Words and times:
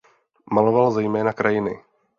Maloval 0.53 0.91
zejména 0.91 1.33
krajiny. 1.33 1.83